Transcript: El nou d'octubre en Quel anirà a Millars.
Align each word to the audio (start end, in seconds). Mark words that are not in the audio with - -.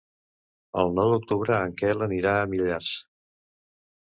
El 0.83 0.95
nou 0.99 1.11
d'octubre 1.11 1.59
en 1.67 1.75
Quel 1.81 2.01
anirà 2.07 2.33
a 2.39 2.49
Millars. 2.55 2.91